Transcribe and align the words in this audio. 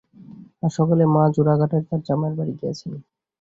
আজ 0.63 0.71
সকালে 0.77 1.03
মা 1.15 1.23
জোড়াঘাটায় 1.35 1.83
তাঁর 1.87 2.01
জামাইয়ের 2.07 2.37
বাড়ি 2.39 2.53
গিয়াছেন। 2.59 2.91